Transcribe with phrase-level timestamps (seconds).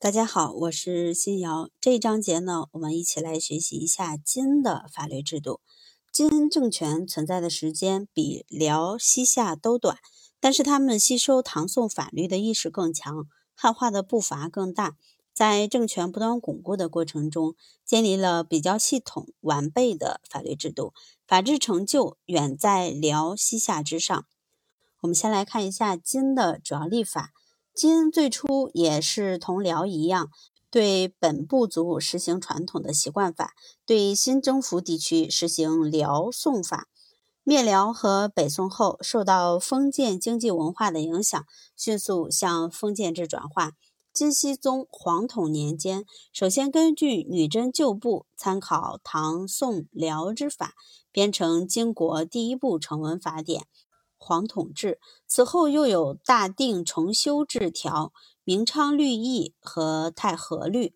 [0.00, 1.70] 大家好，我是新瑶。
[1.80, 5.60] 这一章节呢，我们一起来学习一下金的法律制度。
[6.12, 9.98] 金政权存在的时间比辽、西夏都短，
[10.38, 13.26] 但是他们吸收唐宋法律的意识更强，
[13.56, 14.96] 汉化的步伐更大。
[15.34, 20.92] 在政权不断巩固的过程中，建立了比较系统完备的法律制度，
[21.26, 24.24] 法治成就远在辽、西夏之上。
[25.00, 27.32] 我们先来看一下金的主要立法。
[27.78, 30.30] 金最初也是同辽一样，
[30.68, 33.52] 对本部族实行传统的习惯法，
[33.86, 36.88] 对新征服地区实行辽宋法。
[37.44, 41.46] 灭辽和北宋后，受到封建经济文化的影响，
[41.76, 43.74] 迅速向封建制转化。
[44.12, 50.74] 金熙宗皇统年间，首先根据女真旧部，参考唐宋辽之法，
[51.12, 53.68] 编成金国第一部成文法典。
[54.28, 58.12] 皇统治，此后又有大定重修制条、
[58.44, 60.92] 明昌律义和太和律，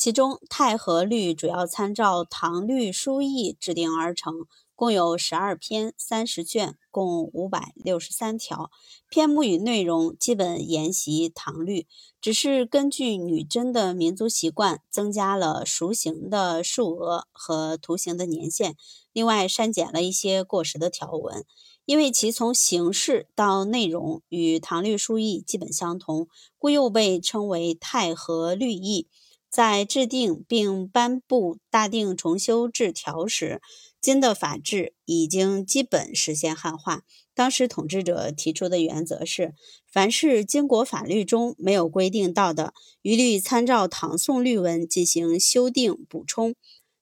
[0.00, 8.70] 其中太和律主要参照唐律书议制定而成，共有十二篇、三十卷，共五百六十三条，
[9.10, 11.86] 篇目与内容基本沿袭唐律，
[12.18, 18.76] 只是根据女真的民族习惯，增加了赎刑的数额和徒刑的年限，
[19.12, 21.44] 另外删减了一些过时的条文。
[21.84, 29.08] 因为其从形式到内容与唐律疏议基本相同，故又被称为太和律议。
[29.50, 33.60] 在制定并颁布大定重修制条时，
[34.00, 37.02] 金的法制已经基本实现汉化。
[37.34, 39.54] 当时统治者提出的原则是：
[39.90, 46.54] 凡是金国法律中没有规定到的，一律参照唐宋律文进行修订补充。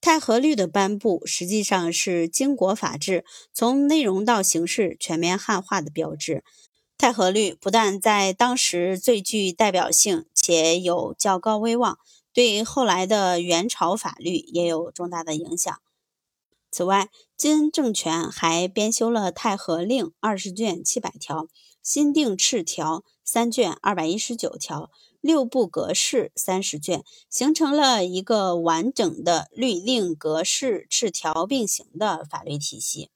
[0.00, 6.42] 太和律的颁布，实际上是金国法制从内容到形式全面汉化的标志。
[6.98, 11.98] 太和律不但在当时最具代表性，且有较高威望，
[12.32, 15.80] 对后来的元朝法律也有重大的影响。
[16.70, 21.44] 此外，金政权还编修了《太和令》二十卷七百条，
[21.82, 24.90] 《新定敕条》三卷二百一十九条。
[25.20, 33.12] 六部格式三十卷，形成了一个完整的律令格式敕条并行的法律体系。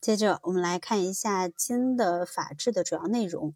[0.00, 3.54] 接着，我们来看一下金的法制的主要内容。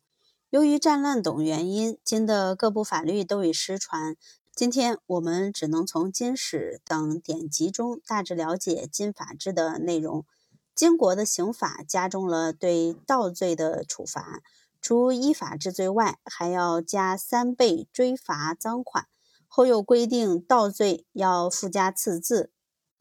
[0.51, 4.17] 由于战乱等原因，金的各部法律都已失传。
[4.59, 10.27] 今天我们只能从金史等典籍中大致了解金法制的内容。
[10.75, 14.41] 金国的刑法加重了对盗罪的处罚。
[14.81, 19.07] 除依法治罪外，还要加三倍追罚赃款。
[19.47, 22.51] 后又规定盗罪要附加刺字。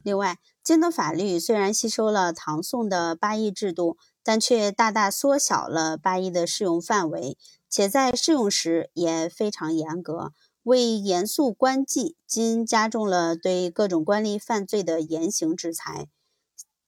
[0.03, 7.35] 另外，金的法律虽然吸收了唐宋的八义制度，但却大大缩小了八义的适用范围，
[7.67, 10.34] 且在适用时也非常严格。
[10.67, 16.09] 为严肃官纪，今加重了对各种官吏犯罪的严刑制裁。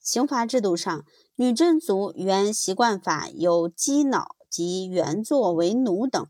[0.01, 1.05] 刑罚制度上，
[1.37, 4.35] 女真族原习惯法有鸡脑。
[4.49, 6.27] 及原作为奴等，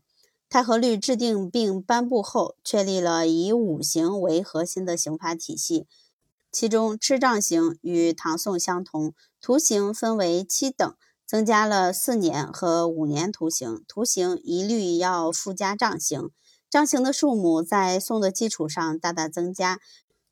[0.50, 5.86] 太和律制定并颁布后，确立了以五刑为核心的刑罚体系。
[6.52, 10.94] 其中，笞杖刑与唐宋相同，徒刑分为七等，
[11.26, 13.82] 增加了四年和五年徒刑。
[13.88, 16.28] 徒刑一律要附加杖刑，
[16.70, 19.80] 杖刑的数目在宋的基础上大大增加，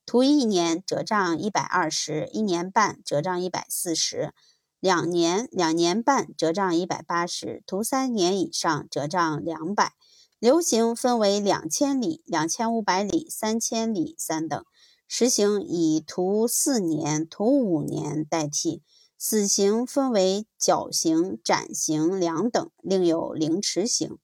[0.06, 4.32] 徒一年折杖一百二十，一年半折杖一百四十。
[4.78, 9.94] 两年、两年半折账一百八十，徒三年以上折账两百。
[10.38, 14.64] 流刑分为两千里、两千五百里、三千里三等，
[15.08, 18.84] 实行以徒四年、徒五年代替。
[19.18, 24.18] 死刑分为绞刑、斩刑两等，另有凌迟刑。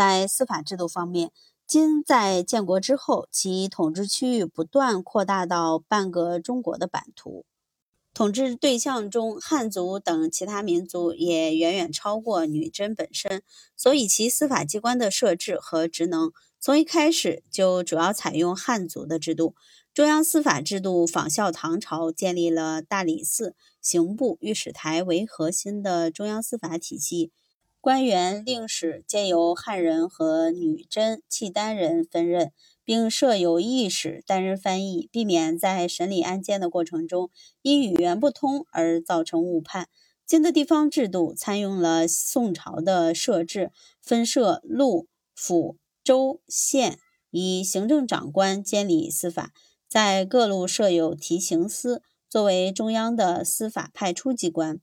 [0.00, 1.30] 在司法制度方面，
[1.66, 7.44] 金在建国之后，其统治区域不断扩大到半个中国的版图。
[8.14, 13.42] 统治对象中，汉族等其他民族也远远超过女真本身，
[13.76, 19.54] 所以其司法机关的设置和职能从一开始就主要采用汉族的制度。
[19.92, 27.30] 中央司法制度仿效唐朝，建立了大理寺、刑部、御史台为核心的中央司法体系，
[27.80, 32.52] 官员、令史皆由汉人和女真、契丹人分任。
[32.82, 37.30] 并设有译使担任翻译，避免在审理案件的过程中
[37.62, 39.88] 因语言不通而造成误判。
[40.26, 43.70] 金的地方制度参用了宋朝的设置，
[44.02, 45.06] 分设路、
[45.36, 46.98] 府、州、县，
[47.30, 49.52] 以行政长官监理司法。
[49.88, 54.80] 在各路设有提刑司，作为中央的司法派出机关。